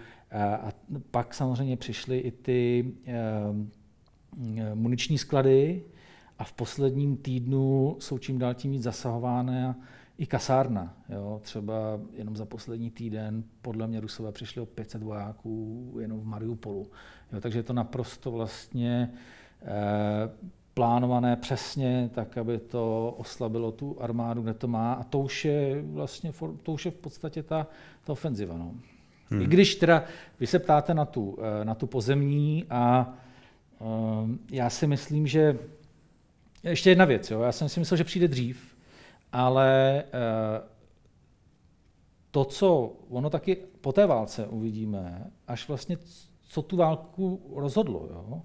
[0.63, 0.73] a
[1.11, 3.15] pak samozřejmě přišly i ty eh,
[4.75, 5.83] muniční sklady
[6.39, 9.75] a v posledním týdnu jsou čím dál tím víc zasahovány
[10.19, 10.97] i kasárna.
[11.09, 11.41] Jo.
[11.43, 16.91] Třeba jenom za poslední týden podle mě Rusové přišli o 500 vojáků jenom v Mariupolu.
[17.33, 19.13] Jo, takže je to naprosto vlastně
[19.63, 24.93] eh, plánované přesně, tak aby to oslabilo tu armádu, kde to má.
[24.93, 26.33] A to už je vlastně
[26.63, 27.67] to už je v podstatě ta,
[28.05, 28.57] ta ofenziva.
[28.57, 28.75] No.
[29.31, 29.43] Hmm.
[29.43, 30.05] I když teda
[30.41, 33.15] vy se ptáte na tu, eh, na tu pozemní a
[33.79, 35.59] um, já si myslím, že
[36.63, 37.41] ještě jedna věc, jo.
[37.41, 38.77] já jsem si myslel, že přijde dřív,
[39.33, 40.69] ale uh,
[42.31, 45.99] to, co ono taky po té válce uvidíme, až vlastně
[46.49, 48.09] co tu válku rozhodlo.
[48.11, 48.43] Jo.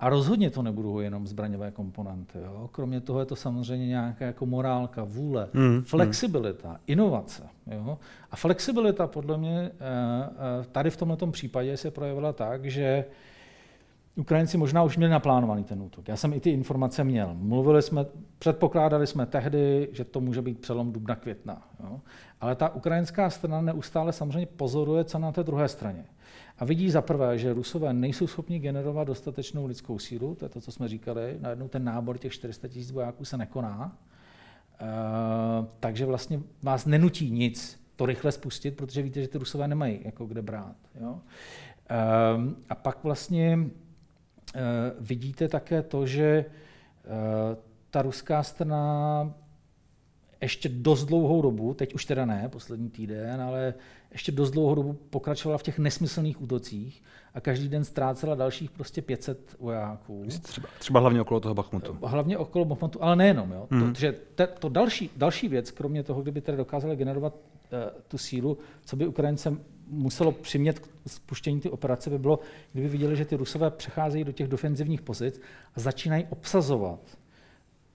[0.00, 2.38] A rozhodně to nebudou jenom zbraňové komponenty.
[2.38, 2.68] Jo?
[2.72, 6.76] Kromě toho je to samozřejmě nějaká jako morálka, vůle, mm, flexibilita, mm.
[6.86, 7.42] inovace.
[7.66, 7.98] Jo?
[8.30, 13.04] A flexibilita podle mě eh, eh, tady v tomto případě se projevila tak, že
[14.18, 16.08] Ukrajinci možná už měli naplánovaný ten útok.
[16.08, 17.34] Já jsem i ty informace měl.
[17.34, 18.06] Mluvili jsme,
[18.38, 21.62] předpokládali jsme tehdy, že to může být přelom dubna, května.
[21.84, 22.00] Jo?
[22.40, 26.04] Ale ta ukrajinská strana neustále samozřejmě pozoruje, co na té druhé straně.
[26.58, 30.60] A vidí za prvé, že Rusové nejsou schopni generovat dostatečnou lidskou sílu, to je to,
[30.60, 33.98] co jsme říkali, najednou ten nábor těch 400 tisíc vojáků se nekoná,
[34.82, 40.00] Uh, takže vlastně vás nenutí nic to rychle spustit, protože víte, že ty Rusové nemají
[40.04, 40.76] jako kde brát.
[41.00, 41.10] Jo?
[41.10, 43.58] Uh, a pak vlastně
[45.00, 46.44] vidíte také to, že
[47.90, 49.34] ta ruská strana
[50.40, 53.74] ještě dost dlouhou dobu, teď už teda ne, poslední týden, ale
[54.12, 57.02] ještě dost dlouhou dobu pokračovala v těch nesmyslných útocích
[57.34, 60.24] a každý den ztrácela dalších prostě 500 vojáků.
[60.42, 61.98] Třeba, třeba hlavně okolo toho Bachmutu.
[62.04, 63.52] Hlavně okolo Bachmutu, ale nejenom.
[63.52, 63.66] Jo.
[63.70, 63.92] Mm.
[63.92, 68.18] To, že te, to další, další věc, kromě toho, kdyby tedy dokázali generovat uh, tu
[68.18, 69.56] sílu, co by Ukrajince
[69.90, 72.38] muselo přimět k spuštění ty operace, by bylo,
[72.72, 75.40] kdyby viděli, že ty Rusové přecházejí do těch defenzivních pozic
[75.74, 77.00] a začínají obsazovat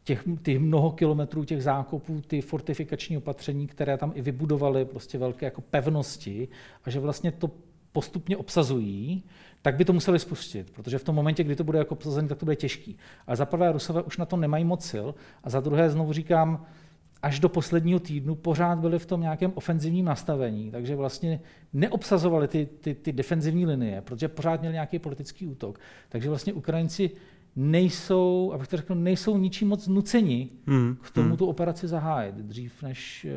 [0.04, 5.46] těch, těch mnoho kilometrů těch zákopů, ty fortifikační opatření, které tam i vybudovaly prostě velké
[5.46, 6.48] jako pevnosti
[6.84, 7.52] a že vlastně to
[7.92, 9.24] postupně obsazují,
[9.62, 12.38] tak by to museli spustit, protože v tom momentě, kdy to bude jako obsazené, tak
[12.38, 12.98] to bude těžký.
[13.28, 15.08] Ale za prvé Rusové už na to nemají moc sil
[15.44, 16.66] a za druhé znovu říkám,
[17.24, 21.40] až do posledního týdnu pořád byli v tom nějakém ofenzivním nastavení, takže vlastně
[21.74, 25.80] neobsazovali ty, ty, ty defenzivní linie, protože pořád měli nějaký politický útok.
[26.10, 27.12] Takže vlastně Ukrajinci
[27.56, 30.98] nejsou, abych to řekl, nejsou ničím moc nuceni hmm.
[31.02, 31.38] k tomu hmm.
[31.38, 33.34] tu operaci zahájit, dřív než eh,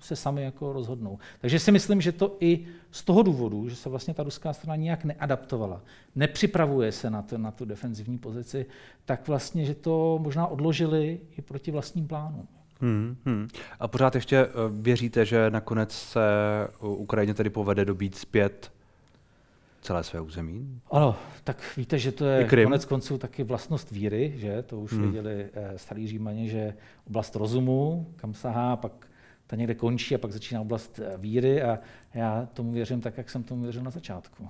[0.00, 1.18] se sami jako rozhodnou.
[1.40, 4.76] Takže si myslím, že to i z toho důvodu, že se vlastně ta ruská strana
[4.76, 5.82] nijak neadaptovala,
[6.14, 8.66] nepřipravuje se na, to, na tu defenzivní pozici,
[9.04, 12.48] tak vlastně, že to možná odložili i proti vlastním plánům.
[12.80, 13.48] Hmm, hmm.
[13.80, 16.20] A pořád ještě eh, věříte, že nakonec se
[16.80, 18.75] Ukrajině tedy povede dobít zpět
[19.86, 20.80] celé své území?
[20.90, 25.02] Ano, tak víte, že to je konec konců taky vlastnost víry, že to už hmm.
[25.02, 26.74] viděli eh, starí římani, že
[27.06, 28.92] oblast rozumu, kam sahá, pak
[29.46, 31.78] ta někde končí a pak začíná oblast eh, víry a
[32.14, 34.48] já tomu věřím tak, jak jsem tomu věřil na začátku.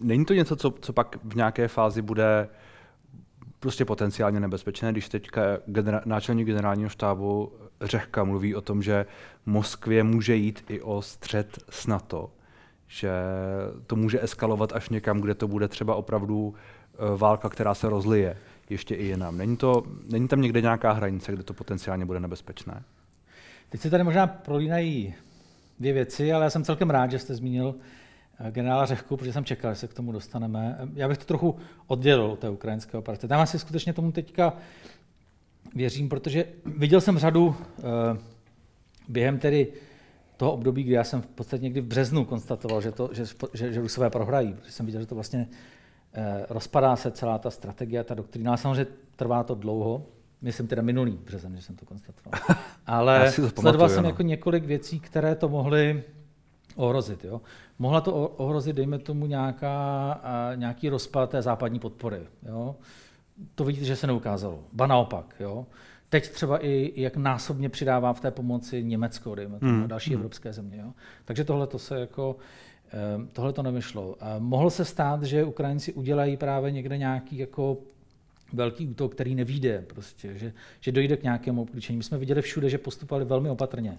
[0.00, 2.48] Není to něco, co, co pak v nějaké fázi bude
[3.60, 9.06] prostě potenciálně nebezpečné, když teďka genera- náčelník generálního štábu Řehka mluví o tom, že
[9.46, 12.30] Moskvě může jít i o střed s NATO
[12.88, 13.10] že
[13.86, 18.36] to může eskalovat až někam, kde to bude třeba opravdu eh, válka, která se rozlije
[18.70, 19.38] ještě i jinam.
[19.38, 22.82] Není, to, není tam někde nějaká hranice, kde to potenciálně bude nebezpečné?
[23.68, 25.14] Teď se tady možná prolínají
[25.80, 27.74] dvě věci, ale já jsem celkem rád, že jste zmínil
[28.40, 30.78] eh, generála Řehku, protože jsem čekal, že se k tomu dostaneme.
[30.94, 33.28] Já bych to trochu oddělil od té ukrajinské operace.
[33.28, 34.52] Tam asi skutečně tomu teďka
[35.74, 37.82] věřím, protože viděl jsem řadu eh,
[39.08, 39.72] během tedy
[40.36, 43.72] toho období, kdy já jsem v podstatě někdy v březnu konstatoval, že, to, že, že,
[43.72, 45.48] že Rusové prohrají, protože jsem viděl, že to vlastně
[46.12, 50.06] eh, rozpadá se celá ta strategie, ta doktrína, ale samozřejmě trvá to dlouho,
[50.42, 52.40] myslím teda minulý březen, že jsem to konstatoval.
[52.86, 54.08] Ale sledoval jsem no.
[54.08, 56.02] jako několik věcí, které to mohly
[56.76, 57.24] ohrozit.
[57.24, 57.40] Jo?
[57.78, 60.20] Mohla to ohrozit, dejme tomu, nějaká,
[60.54, 62.20] nějaký rozpad té západní podpory.
[62.48, 62.76] Jo?
[63.54, 64.64] To vidíte, že se neukázalo.
[64.72, 65.34] Ba naopak.
[65.40, 65.66] Jo?
[66.08, 69.88] Teď třeba i jak násobně přidává v té pomoci Německo, dejme tomu, hmm.
[69.88, 70.18] další hmm.
[70.20, 70.78] evropské země.
[70.82, 70.92] Jo.
[71.24, 72.36] Takže tohle to se jako
[72.88, 74.16] eh, tohle to nevyšlo.
[74.38, 77.78] Mohlo se stát, že Ukrajinci udělají právě někde nějaký jako
[78.52, 81.96] velký útok, který nevíde, prostě, že, že dojde k nějakému obklíčení.
[81.96, 83.98] My jsme viděli všude, že postupovali velmi opatrně.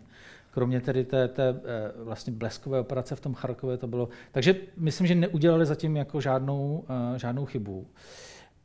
[0.52, 4.10] Kromě tedy té, té eh, vlastně bleskové operace v tom Charkově to bylo.
[4.32, 7.88] Takže myslím, že neudělali zatím jako žádnou, eh, žádnou chybu.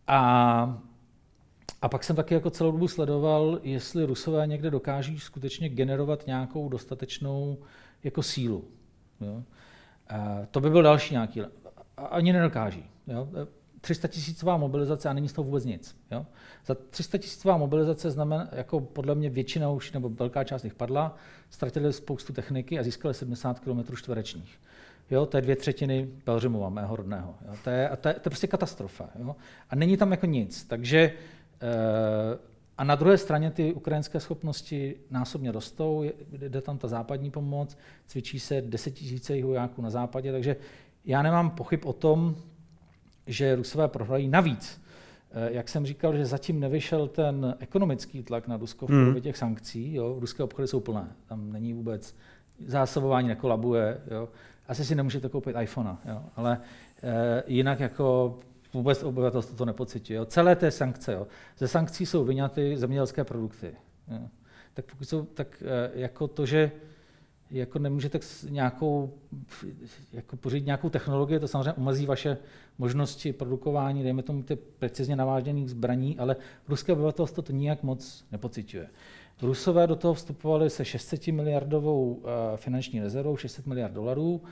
[0.07, 0.83] A
[1.83, 6.69] a pak jsem taky jako celou dobu sledoval, jestli Rusové někde dokáží skutečně generovat nějakou
[6.69, 7.59] dostatečnou
[8.05, 8.65] jako sílu.
[9.21, 9.43] Jo.
[10.09, 11.41] A to by byl další nějaký.
[11.97, 12.85] A ani nedokáží.
[13.07, 13.29] Jo.
[13.81, 15.97] 300 tisícová mobilizace a není z toho vůbec nic.
[16.11, 16.27] Jo.
[16.67, 21.17] Za 300 tisícová mobilizace znamená, jako podle mě většina už, nebo velká část jich padla,
[21.51, 24.61] ztratili spoustu techniky a získali 70 km čtverečních.
[25.11, 27.35] Jo, to je dvě třetiny Pelřimova, mého rodného.
[27.49, 27.55] Jo.
[27.65, 29.09] To, je, to, je, to je prostě katastrofa.
[29.19, 29.37] Jo.
[29.71, 30.65] A není tam jako nic.
[30.65, 31.13] Takže
[32.79, 38.41] a na druhé straně ty ukrajinské schopnosti násobně rostou, jde tam ta západní pomoc, cvičí
[38.41, 40.57] se desetitisíce vojáků na západě, takže
[41.05, 42.37] já nemám pochyb o tom,
[43.27, 44.29] že Rusové prohrají.
[44.29, 44.83] Navíc,
[45.31, 49.01] eh, jak jsem říkal, že zatím nevyšel ten ekonomický tlak na Rusko v hmm.
[49.01, 52.17] podobě těch sankcí, jo, ruské obchody jsou plné, tam není vůbec
[52.67, 54.29] zásobování nekolabuje, jo.
[54.69, 56.61] asi si nemůžete koupit iPhone, jo, ale
[57.03, 58.39] e, jinak jako
[58.75, 60.17] vůbec obyvatelstvo to nepocituje.
[60.17, 60.25] Jo.
[60.25, 61.27] Celé té sankce, jo.
[61.59, 63.75] ze sankcí jsou vyňaty zemědělské produkty.
[64.09, 64.29] Jo.
[64.75, 66.73] Tak pokud jsou, tak eh, jako to, že
[67.51, 69.13] jako nemůžete nějakou,
[70.13, 72.39] jako pořídit nějakou technologii, to samozřejmě omezí vaše
[72.79, 76.37] možnosti produkování, dejme tomu ty precizně navážených zbraní, ale
[76.69, 78.89] ruské obyvatelstvo to nijak moc nepocituje.
[79.43, 84.43] Rusové do toho vstupovali se 600 miliardovou eh, finanční rezervou, 600 miliard dolarů,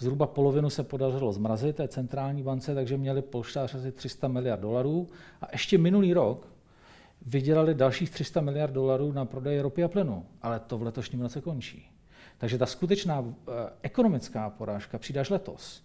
[0.00, 5.08] Zhruba polovinu se podařilo zmrazit té centrální bance, takže měli polštář asi 300 miliard dolarů.
[5.42, 6.46] A ještě minulý rok
[7.26, 10.26] vydělali dalších 300 miliard dolarů na prodej ropy a plynu.
[10.42, 11.90] Ale to v letošním roce končí.
[12.38, 15.82] Takže ta skutečná eh, ekonomická porážka přijde až letos.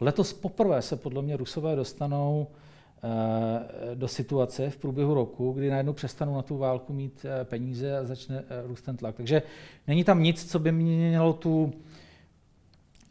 [0.00, 2.46] Letos poprvé se podle mě Rusové dostanou
[3.94, 8.44] do situace v průběhu roku, kdy najednou přestanou na tu válku mít peníze a začne
[8.66, 9.16] růst ten tlak.
[9.16, 9.42] Takže
[9.86, 11.72] není tam nic, co by mělo tu,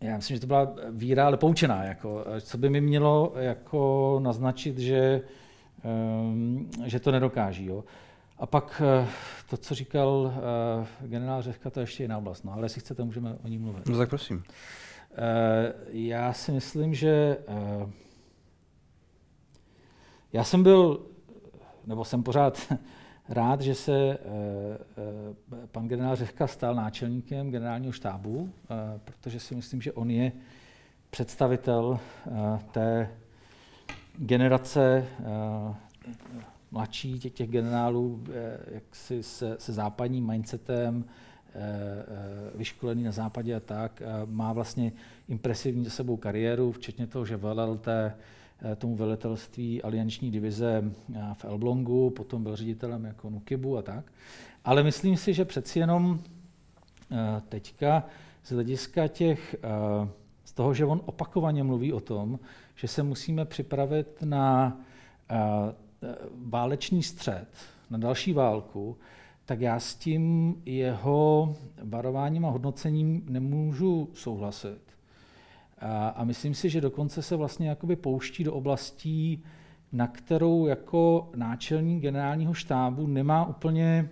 [0.02, 4.78] já myslím, že to byla víra, ale poučená, jako, co by mi mělo jako naznačit,
[4.78, 5.22] že,
[6.24, 7.66] um, že to nedokáží.
[7.66, 7.84] Jo.
[8.38, 9.08] A pak uh,
[9.50, 13.04] to, co říkal uh, generál Řehka, to je ještě jiná oblast, no, ale jestli chcete,
[13.04, 13.90] můžeme o ní mluvit.
[13.90, 14.38] No tak prosím.
[14.38, 14.44] Uh,
[15.88, 17.90] já si myslím, že uh,
[20.34, 21.06] já jsem byl,
[21.86, 22.74] nebo jsem pořád
[23.32, 24.34] rád, že se uh,
[25.52, 28.50] uh, pan generál Řehka stal náčelníkem generálního štábu, uh,
[29.06, 30.32] protože si myslím, že on je
[31.10, 32.00] představitel
[32.72, 33.10] té
[34.18, 35.06] generace
[36.72, 38.24] mladší těch, těch generálů
[38.72, 41.06] jaksi se, se západním mindsetem,
[42.56, 44.92] vyškolený na západě a tak, má vlastně
[45.28, 48.16] impresivní za sebou kariéru, včetně toho, že velel té Eh,
[48.78, 50.84] tomu velitelství alianční divize
[51.16, 54.12] eh, v Elblongu, potom byl ředitelem jako Nukibu a tak.
[54.66, 56.20] Ale myslím si, že přeci jenom
[57.12, 58.04] eh, teďka
[58.44, 59.56] z hlediska těch,
[60.46, 62.40] z toho, že on opakovaně mluví o tom,
[62.76, 64.78] že se musíme připravit na
[66.46, 67.48] válečný střed,
[67.90, 68.98] na další válku,
[69.46, 74.91] tak já s tím jeho varováním a hodnocením nemůžu souhlasit.
[75.82, 79.44] A, a myslím si, že dokonce se vlastně jakoby pouští do oblastí,
[79.92, 84.10] na kterou jako náčelník generálního štábu nemá úplně,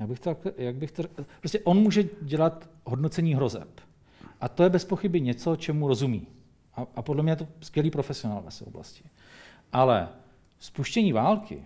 [0.00, 1.02] jak bych to, jak bych to,
[1.38, 3.80] prostě on může dělat hodnocení hrozeb.
[4.40, 6.26] A to je bez pochyby něco, čemu rozumí.
[6.74, 9.04] A, a podle mě je to skvělý profesionál ve své oblasti.
[9.72, 10.08] Ale
[10.58, 11.62] spuštění války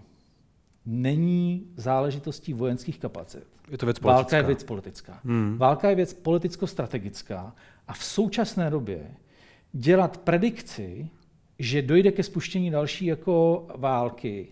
[0.87, 3.47] není záležitostí vojenských kapacit.
[3.71, 4.23] Je to věc politická.
[4.23, 5.21] Válka je věc politická.
[5.25, 5.59] Hmm.
[5.59, 7.53] Válka je věc politicko-strategická
[7.89, 9.11] a v současné době
[9.73, 11.09] dělat predikci,
[11.59, 14.49] že dojde ke spuštění další jako války,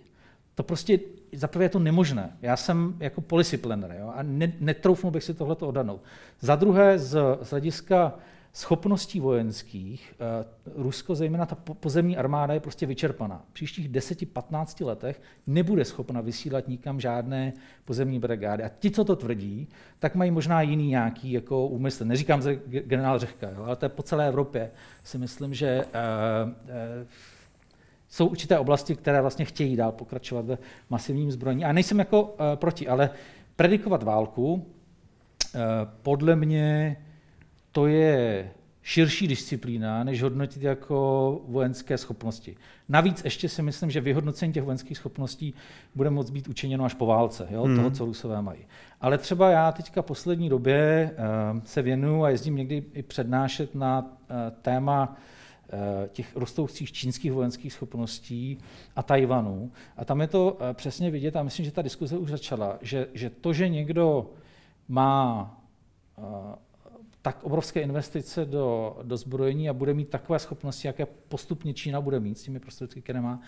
[0.54, 0.98] to prostě
[1.32, 2.36] zaprvé je to nemožné.
[2.42, 6.02] Já jsem jako policy planner jo, a ne, netroufnu bych si tohleto odhadnout.
[6.40, 8.14] Za druhé, z, z hlediska
[8.52, 13.44] schopností vojenských, eh, Rusko, zejména ta pozemní armáda, je prostě vyčerpaná.
[13.50, 17.52] V příštích 10-15 letech nebude schopna vysílat nikam žádné
[17.84, 18.62] pozemní brigády.
[18.62, 22.04] A ti, co to tvrdí, tak mají možná jiný nějaký jako úmysl.
[22.04, 24.70] Neříkám že generál Řehka, ale to je po celé Evropě.
[25.04, 26.66] Si myslím, že uh, uh,
[28.08, 30.58] jsou určité oblasti, které vlastně chtějí dál pokračovat ve
[30.90, 31.64] masivním zbrojení.
[31.64, 33.10] A nejsem jako proti, ale
[33.56, 34.66] predikovat válku
[36.02, 36.96] podle mě
[37.72, 38.50] to je
[38.82, 42.56] širší disciplína, než hodnotit jako vojenské schopnosti.
[42.88, 45.54] Navíc ještě si myslím, že vyhodnocení těch vojenských schopností
[45.94, 47.76] bude moct být učiněno až po válce, jo, hmm.
[47.76, 48.60] toho, co Rusové mají.
[49.00, 51.10] Ale třeba já teďka poslední době
[51.54, 55.16] uh, se věnuju a jezdím někdy i přednášet na uh, téma
[55.72, 58.58] uh, těch rostoucích čínských vojenských schopností
[58.96, 59.72] a Tajvanu.
[59.96, 63.06] A tam je to uh, přesně vidět, a myslím, že ta diskuze už začala, že,
[63.14, 64.30] že to, že někdo
[64.88, 65.50] má
[66.16, 66.24] uh,
[67.22, 72.20] tak obrovské investice do, do zbrojení a bude mít takové schopnosti, jaké postupně Čína bude
[72.20, 73.40] mít s těmi prostředky, které má,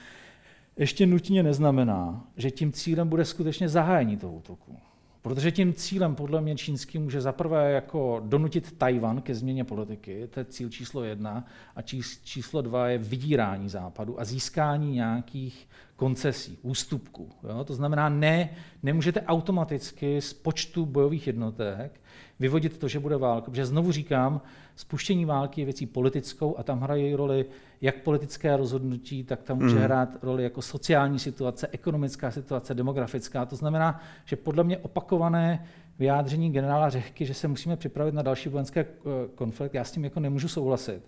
[0.76, 4.76] ještě nutně neznamená, že tím cílem bude skutečně zahájení toho útoku.
[5.22, 10.40] Protože tím cílem podle mě čínským může zaprvé jako donutit Tajvan ke změně politiky, to
[10.40, 11.82] je cíl číslo jedna, a
[12.22, 17.30] číslo dva je vydírání západu a získání nějakých koncesí, ústupků.
[17.64, 18.50] To znamená, ne,
[18.82, 22.00] nemůžete automaticky z počtu bojových jednotek
[22.44, 23.50] vyvodit to, že bude válka.
[23.50, 24.40] Protože znovu říkám,
[24.76, 27.46] spuštění války je věcí politickou a tam hrají roli
[27.80, 29.82] jak politické rozhodnutí, tak tam může mm.
[29.82, 33.46] hrát roli jako sociální situace, ekonomická situace, demografická.
[33.46, 35.66] To znamená, že podle mě opakované
[35.98, 38.88] vyjádření generála Řehky, že se musíme připravit na další vojenské eh,
[39.34, 41.02] konflikt, já s tím jako nemůžu souhlasit.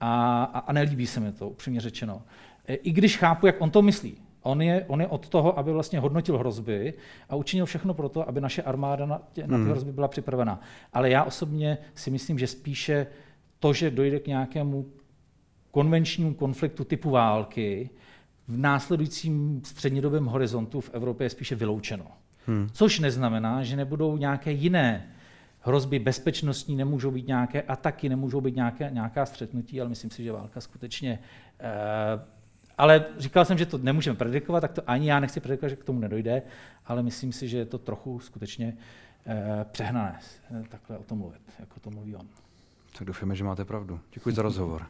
[0.00, 2.22] A, a, a nelíbí se mi to, upřímně řečeno.
[2.68, 4.16] Eh, I když chápu, jak on to myslí.
[4.42, 6.94] On je, on je od toho, aby vlastně hodnotil hrozby
[7.28, 9.70] a učinil všechno pro to, aby naše armáda na, tě, na ty hmm.
[9.70, 10.60] hrozby byla připravena.
[10.92, 13.06] Ale já osobně si myslím, že spíše
[13.58, 14.86] to, že dojde k nějakému
[15.70, 17.90] konvenčnímu konfliktu typu války,
[18.48, 22.06] v následujícím střednědobém horizontu v Evropě je spíše vyloučeno.
[22.46, 22.68] Hmm.
[22.72, 25.08] Což neznamená, že nebudou nějaké jiné
[25.60, 30.32] hrozby bezpečnostní, nemůžou být nějaké ataky, nemůžou být nějaké, nějaká střetnutí, ale myslím si, že
[30.32, 31.18] válka skutečně
[31.60, 32.41] eh,
[32.82, 35.84] ale říkal jsem, že to nemůžeme predikovat, tak to ani já nechci predikovat, že k
[35.84, 36.42] tomu nedojde,
[36.86, 38.76] ale myslím si, že je to trochu skutečně
[39.26, 40.18] eh, přehnané
[40.50, 42.28] eh, takhle o tom mluvit, jako to mluví on.
[42.98, 44.00] Tak doufáme, že máte pravdu.
[44.14, 44.86] Děkuji za rozhovor.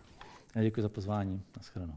[0.54, 1.42] Já děkuji za pozvání.
[1.56, 1.94] Naschledanou.